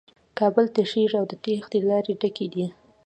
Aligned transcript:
کابل 0.39 0.65
تشېږي 0.75 1.15
او 1.19 1.25
د 1.31 1.33
تېښې 1.43 1.79
لارې 1.89 2.13
ډکې 2.21 2.47
دي. 2.53 2.65